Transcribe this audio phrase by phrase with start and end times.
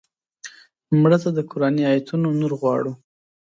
[1.01, 2.91] مړه ته د قرآني آیتونو نور غواړو